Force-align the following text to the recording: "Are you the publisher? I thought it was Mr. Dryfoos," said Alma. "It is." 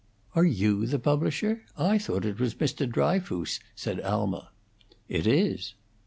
"Are 0.33 0.43
you 0.45 0.87
the 0.87 0.97
publisher? 0.97 1.61
I 1.77 1.99
thought 1.99 2.25
it 2.25 2.39
was 2.39 2.55
Mr. 2.55 2.91
Dryfoos," 2.91 3.59
said 3.75 4.01
Alma. 4.01 4.49
"It 5.07 5.27
is." 5.27 5.75